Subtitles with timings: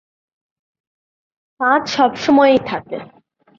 [1.59, 2.97] ফাঁদ সবসময়-ই থাকে।